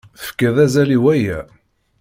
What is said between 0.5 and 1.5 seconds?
azal i waya.